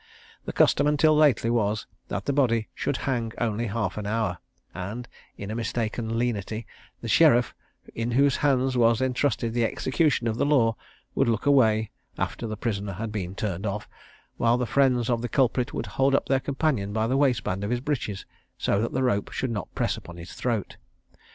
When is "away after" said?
11.45-12.47